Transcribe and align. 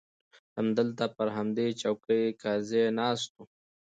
همدلته 0.57 1.05
پر 1.15 1.27
همدې 1.37 1.67
چوکۍ 1.81 2.23
کرزى 2.41 2.83
ناست 2.97 3.29
و. 3.37 3.43